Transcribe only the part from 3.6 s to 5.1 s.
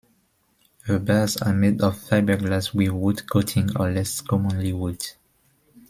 or less commonly wood.